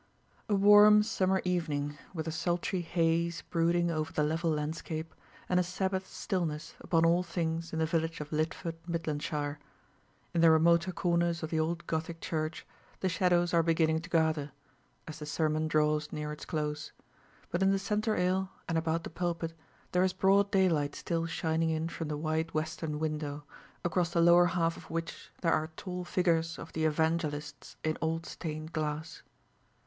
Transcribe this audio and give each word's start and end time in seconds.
A 0.49 0.55
warm 0.55 1.03
summer 1.03 1.43
evening, 1.45 1.95
with 2.11 2.27
a 2.27 2.31
sultry 2.31 2.81
haze 2.81 3.43
brooding 3.51 3.91
over 3.91 4.11
the 4.11 4.23
level 4.23 4.49
landscape, 4.49 5.13
and 5.47 5.59
a 5.59 5.63
Sabbath 5.63 6.07
stillness 6.07 6.73
upon 6.79 7.05
all 7.05 7.21
things 7.21 7.71
in 7.71 7.77
the 7.77 7.85
village 7.85 8.19
of 8.19 8.31
Lidford, 8.31 8.77
Midlandshire. 8.87 9.59
In 10.33 10.41
the 10.41 10.49
remoter 10.49 10.91
corners 10.91 11.43
of 11.43 11.51
the 11.51 11.59
old 11.59 11.85
gothic 11.85 12.19
church 12.19 12.65
the 13.01 13.09
shadows 13.09 13.53
are 13.53 13.61
beginning 13.61 13.99
to 13.99 14.09
gather, 14.09 14.51
as 15.07 15.19
the 15.19 15.27
sermon 15.27 15.67
draws 15.67 16.11
near 16.11 16.31
its 16.31 16.45
close; 16.45 16.91
but 17.51 17.61
in 17.61 17.69
the 17.69 17.77
centre 17.77 18.17
aisle 18.17 18.49
and 18.67 18.79
about 18.79 19.03
the 19.03 19.11
pulpit 19.11 19.53
there 19.91 20.03
is 20.03 20.13
broad 20.13 20.49
daylight 20.49 20.95
still 20.95 21.27
shining 21.27 21.69
in 21.69 21.87
from 21.87 22.07
the 22.07 22.17
wide 22.17 22.51
western 22.55 22.97
window, 22.97 23.43
across 23.85 24.09
the 24.09 24.19
lower 24.21 24.47
half 24.47 24.77
of 24.77 24.89
which 24.89 25.29
there 25.41 25.53
are 25.53 25.67
tall 25.77 26.03
figures 26.03 26.57
of 26.57 26.73
the 26.73 26.85
Evangelists 26.85 27.75
in 27.83 27.99
old 28.01 28.25
stained 28.25 28.73
glass. 28.73 29.21